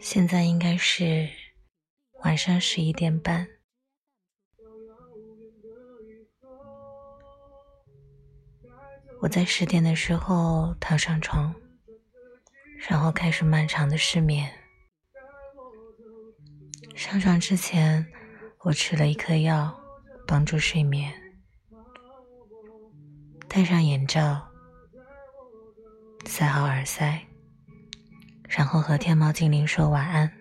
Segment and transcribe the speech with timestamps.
[0.00, 1.28] 现在应该是
[2.24, 3.48] 晚上十一点半。
[9.20, 11.54] 我在十点的时候躺上床，
[12.88, 14.52] 然后开始漫长的失眠。
[16.96, 18.04] 上床之前，
[18.58, 19.80] 我吃了一颗药，
[20.26, 21.14] 帮助睡眠。
[23.48, 24.51] 戴上眼罩，
[26.24, 27.26] 塞好耳塞，
[28.48, 30.32] 然后和天猫精灵说晚安。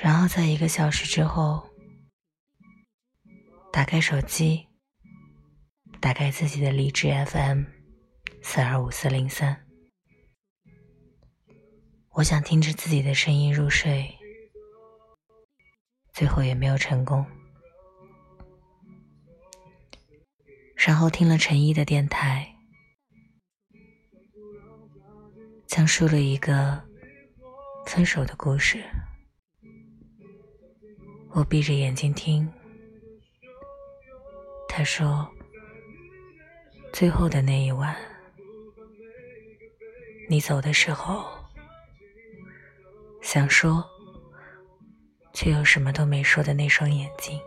[0.00, 1.68] 然后在一个小时之后，
[3.72, 4.66] 打开手机。
[6.00, 7.64] 打开自己的励志 FM
[8.40, 9.66] 四二五四零三，
[12.10, 14.16] 我想听着自己的声音入睡，
[16.12, 17.26] 最后也没有成功。
[20.78, 22.54] 然后听了陈毅的电台，
[25.66, 26.82] 讲述了一个
[27.84, 28.82] 分手的故事。
[31.30, 32.50] 我闭着眼睛听，
[34.68, 35.28] 他说。
[36.90, 37.94] 最后的那一晚，
[40.28, 41.28] 你走的时候，
[43.20, 43.84] 想说
[45.34, 47.38] 却又什么都没说的那双眼睛。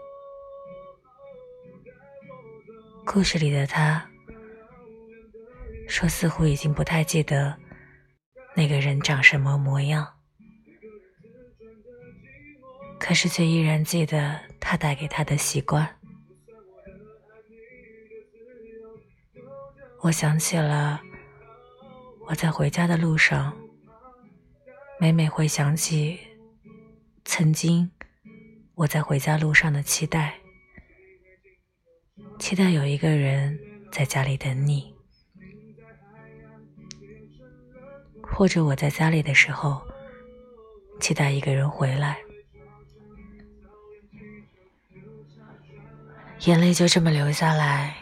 [3.14, 4.09] 故事里的他，
[5.86, 7.58] 说似乎已经不太记得
[8.56, 10.08] 那个人长什么模样，
[12.98, 15.86] 可是却依然记得他带给他的习惯。
[20.00, 21.02] 我想起了
[22.30, 23.53] 我在回家的路上，
[25.02, 26.18] 每每会想起
[27.25, 27.92] 曾经
[28.73, 30.41] 我在回家路上的期待，
[32.42, 33.58] 期待有一个人
[33.92, 34.92] 在家里等你，
[38.23, 39.79] 或者我在家里的时候，
[41.00, 42.18] 期待一个人回来，
[46.40, 47.96] 眼泪就这么流下来。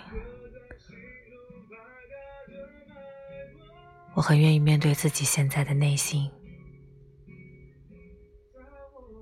[4.14, 6.32] 我很愿意面对自己现在的内心，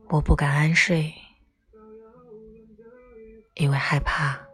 [0.10, 1.12] 我不敢安睡，
[3.56, 4.47] 因为害怕。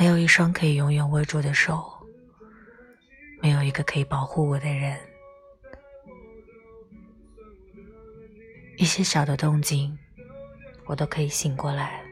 [0.00, 1.92] 没有一双可以永远握住的手，
[3.42, 4.98] 没有一个可以保护我的人，
[8.78, 9.98] 一些小的动静，
[10.86, 12.02] 我都可以醒过来。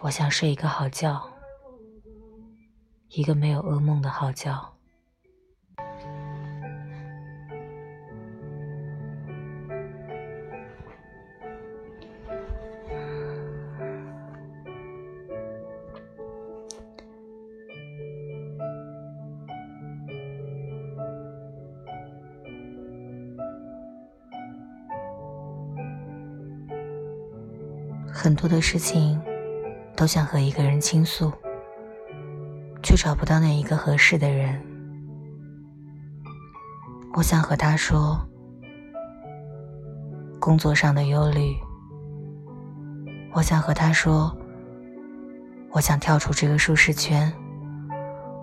[0.00, 1.22] 我想睡一个好觉，
[3.10, 4.71] 一个没有噩梦的好觉。
[28.22, 29.20] 很多的事情。
[29.94, 31.30] 都想和一个人倾诉，
[32.82, 34.58] 却找不到那一个合适的人。
[37.12, 38.18] 我想和他说
[40.40, 41.54] 工作上的忧虑，
[43.34, 44.34] 我想和他说，
[45.70, 47.30] 我想跳出这个舒适圈，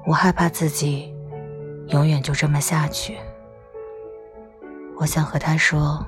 [0.05, 1.11] 我害怕自己
[1.87, 3.17] 永远就这么下去。
[4.97, 6.05] 我想和他说，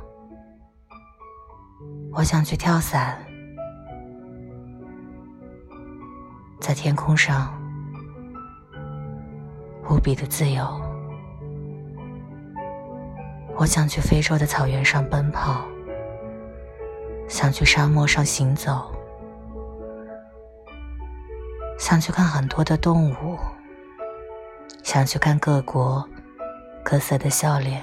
[2.14, 3.18] 我想去跳伞。
[6.61, 7.51] 在天空上，
[9.89, 10.79] 无比的自由。
[13.57, 15.66] 我想去非洲的草原上奔跑，
[17.27, 18.91] 想去沙漠上行走，
[21.79, 23.39] 想去看很多的动物，
[24.83, 26.07] 想去看各国
[26.83, 27.81] 各色的笑脸。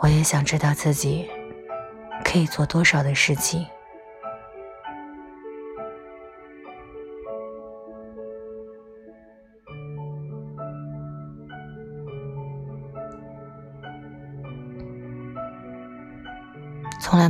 [0.00, 1.30] 我也想知道自己
[2.24, 3.64] 可以做多少的事情。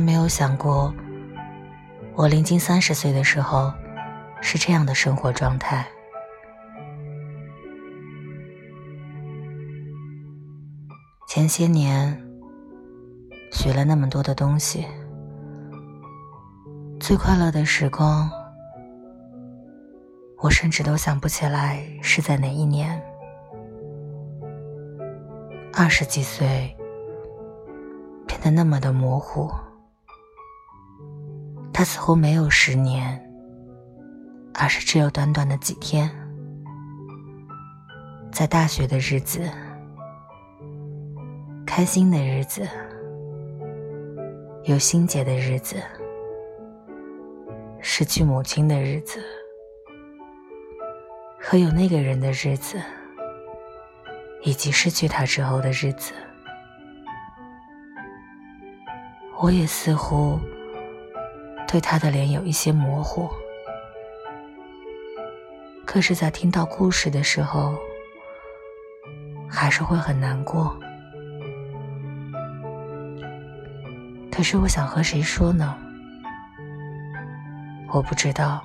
[0.03, 0.93] 没有想过，
[2.13, 3.73] 我临近三十岁的时候
[4.41, 5.87] 是这样的生活状态。
[11.25, 12.21] 前些年
[13.51, 14.85] 学了那么多的东西，
[16.99, 18.29] 最快乐的时光，
[20.39, 23.01] 我甚至都想不起来是在哪一年。
[25.73, 26.75] 二十几岁
[28.27, 29.49] 变得那么的模糊。
[31.83, 33.19] 似乎没有十年，
[34.53, 36.09] 而是只有短短的几天。
[38.31, 39.41] 在大学的日子，
[41.65, 42.67] 开心的日子，
[44.63, 45.75] 有心结的日子，
[47.79, 49.23] 失去母亲的日子，
[51.39, 52.81] 和有那个人的日子，
[54.41, 56.13] 以及失去他之后的日子。
[59.39, 60.39] 我也似乎
[61.73, 63.27] 对他的脸有一些模糊，
[65.87, 67.75] 可是，在听到故事的时候，
[69.49, 70.77] 还是会很难过。
[74.31, 75.75] 可是，我想和谁说呢？
[77.91, 78.63] 我不知道，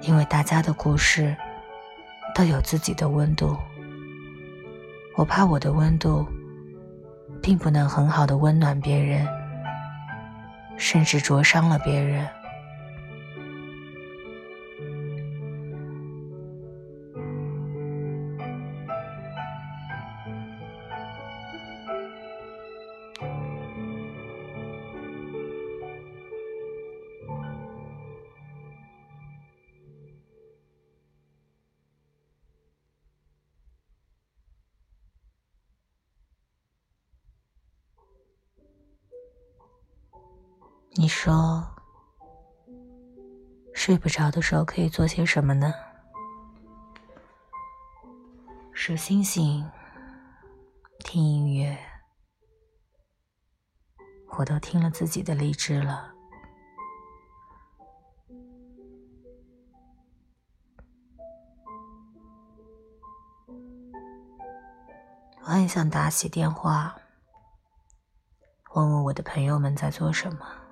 [0.00, 1.36] 因为大家的故事
[2.34, 3.56] 都有自己的温度，
[5.14, 6.26] 我怕我的温度。
[7.42, 9.28] 并不能很好的温暖别人，
[10.76, 12.28] 甚至灼伤了别人。
[40.96, 41.66] 你说，
[43.74, 45.74] 睡不着的时候可以做些什么呢？
[48.72, 49.68] 数星星，
[51.00, 51.76] 听音乐，
[54.38, 56.14] 我都听了自己的励志了。
[65.40, 66.96] 我很想打起电话，
[68.74, 70.63] 问问我的朋友们在做什么。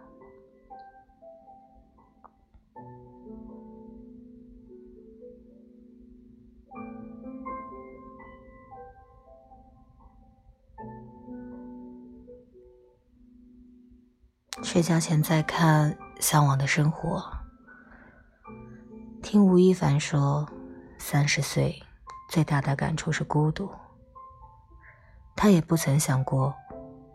[14.73, 17.23] 睡觉前再看《向往的生活》，
[19.23, 20.49] 听吴亦凡说，
[20.97, 21.79] 三十岁
[22.31, 23.71] 最大的感触是孤独。
[25.37, 26.55] 他也不曾想过，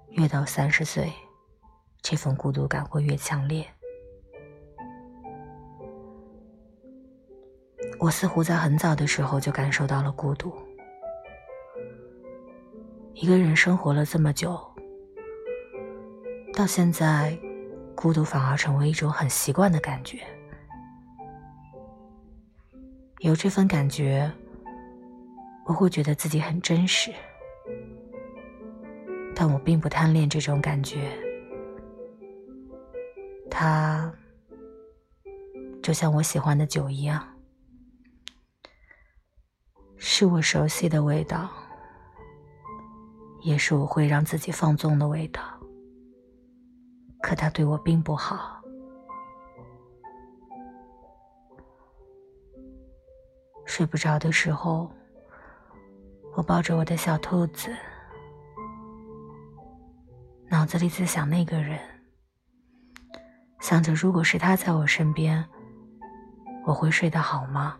[0.09, 1.11] 越到三十岁，
[2.03, 3.67] 这份孤独感会越强烈。
[7.97, 10.53] 我似乎在很早的时候就感受到了孤独。
[13.15, 14.63] 一个人生活了这么久，
[16.53, 17.35] 到现在。
[17.97, 20.19] 孤独反而成为一种很习惯的感觉，
[23.21, 24.31] 有这份感觉，
[25.65, 27.11] 我会觉得自己很真实，
[29.35, 31.11] 但我并不贪恋这种感觉。
[33.49, 34.13] 它
[35.81, 37.27] 就像我喜欢的酒一样，
[39.95, 41.49] 是我熟悉的味道，
[43.41, 45.41] 也是我会让自己放纵的味道。
[47.27, 48.63] 可他对我并不好。
[53.65, 54.89] 睡不着的时候，
[56.37, 57.75] 我抱着我的小兔子，
[60.49, 61.77] 脑子里在想那个人，
[63.59, 65.45] 想着如果是他在我身边，
[66.65, 67.77] 我会睡得好吗？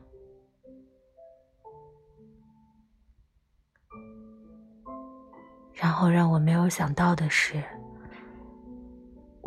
[5.73, 7.63] 然后让我没有想到的是。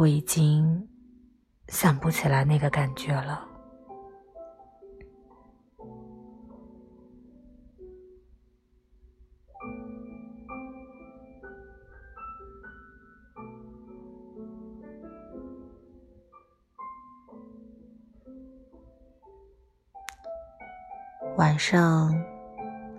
[0.00, 0.88] 我已经
[1.68, 3.46] 想不起来那个感觉了。
[21.36, 22.10] 晚上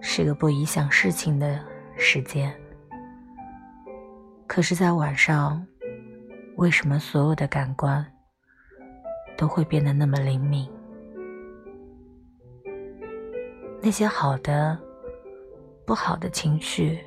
[0.02, 1.60] 是个不宜想事情的
[1.98, 2.56] 时间，
[4.46, 5.66] 可是，在晚上。
[6.58, 8.06] 为什么所有的感官
[9.36, 10.70] 都会变得那么灵敏？
[13.82, 14.78] 那些好的、
[15.86, 17.00] 不好的情绪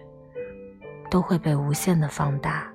[1.08, 2.68] 都会被无限的放大。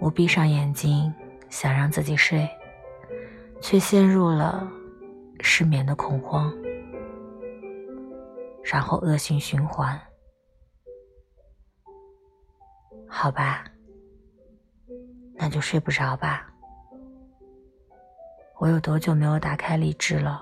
[0.00, 1.12] 我闭上眼睛，
[1.50, 2.48] 想让自己睡，
[3.60, 4.66] 却陷入了
[5.40, 6.50] 失眠的恐慌，
[8.64, 10.00] 然后恶性循环。
[13.06, 13.64] 好吧。
[15.42, 16.48] 那就睡不着吧。
[18.60, 20.40] 我有多久没有打开荔枝了？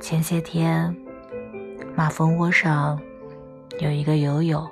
[0.00, 0.96] 前些天，
[1.96, 2.96] 马蜂窝上
[3.80, 4.64] 有一个友友，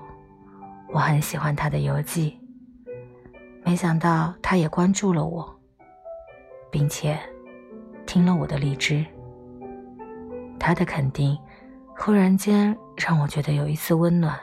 [0.93, 2.39] 我很喜欢他的游记。
[3.65, 5.53] 没想到他也关注了我，
[6.71, 7.19] 并且
[8.07, 9.05] 听了我的荔枝。
[10.57, 11.37] 他的肯定，
[11.99, 14.39] 忽然间让我觉得有一丝温暖。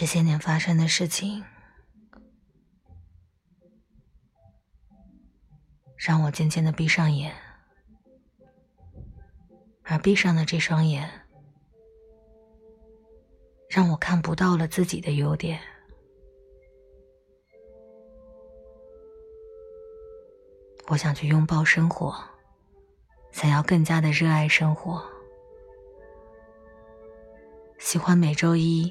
[0.00, 1.44] 这些年发生的事情，
[5.94, 7.36] 让我渐渐的闭上眼，
[9.82, 11.06] 而闭上的这双眼，
[13.68, 15.60] 让我看不到了自己的优点。
[20.88, 22.18] 我想去拥抱生活，
[23.32, 25.04] 想要更加的热爱生活，
[27.78, 28.90] 喜欢每周一。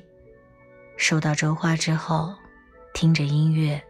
[1.00, 2.36] 收到周花之后，
[2.94, 3.82] 听着音乐，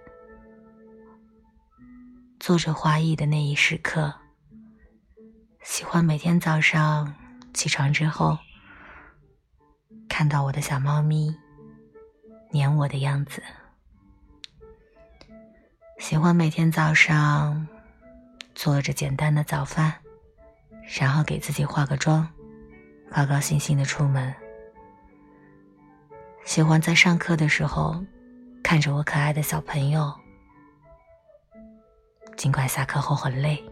[2.39, 4.13] 做着花艺的那一时刻，
[5.63, 7.13] 喜欢每天早上
[7.51, 8.37] 起床之后，
[10.07, 11.35] 看到我的小猫咪
[12.51, 13.41] 黏我的样子，
[15.97, 17.67] 喜欢每天早上
[18.53, 19.95] 做着简单的早饭，
[20.99, 22.29] 然后给自己化个妆，
[23.09, 24.33] 高高兴兴的出门。
[26.46, 28.03] 喜欢在上课的时候
[28.63, 30.12] 看着我可爱的小朋友，
[32.36, 33.63] 尽管下课后很累，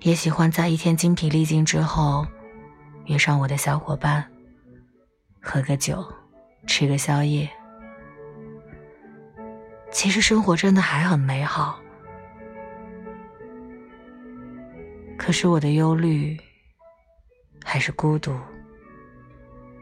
[0.00, 2.26] 也喜欢在一天精疲力尽之后
[3.06, 4.24] 约上我的小伙伴，
[5.40, 6.04] 喝个酒，
[6.66, 7.48] 吃个宵夜。
[9.90, 11.80] 其实生活真的还很美好，
[15.16, 16.38] 可是我的忧虑
[17.64, 18.38] 还是孤独。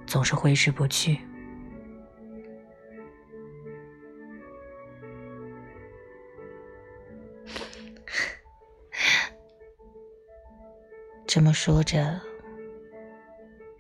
[0.07, 1.19] 总是挥之不去。
[11.27, 12.21] 这么说着，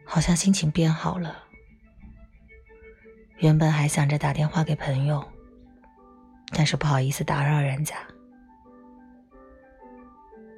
[0.04, 1.44] 好像心情变好了。
[3.38, 5.24] 原本还想着打电话给朋友，
[6.52, 7.94] 但是不好意思打扰人家。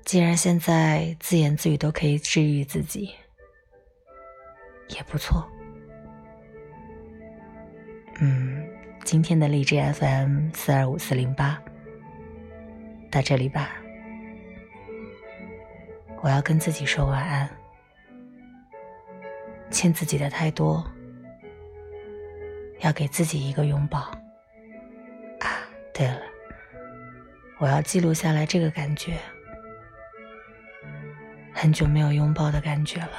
[0.04, 3.12] 既然现在自言自语都可以治愈自己，
[4.88, 5.46] 也不错。
[8.20, 8.66] 嗯，
[9.04, 11.56] 今天的荔枝 FM 四二五四零八
[13.12, 13.76] 到这里吧，
[16.20, 17.48] 我要跟自己说晚安。
[19.70, 20.84] 欠自己的太多，
[22.80, 24.00] 要给自己一个拥抱。
[25.38, 25.62] 啊，
[25.94, 26.20] 对了，
[27.58, 29.16] 我要记录下来这个感觉，
[31.52, 33.12] 很久没有拥抱的感觉了，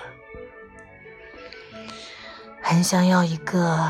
[2.62, 3.90] 很想要一个。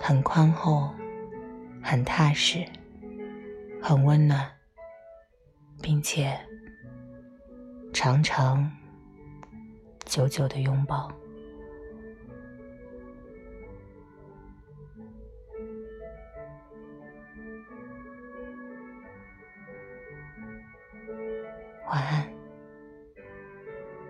[0.00, 0.88] 很宽厚，
[1.82, 2.64] 很踏实，
[3.82, 4.48] 很温暖，
[5.82, 6.38] 并且
[7.92, 8.70] 长长
[10.04, 11.10] 久久的拥抱。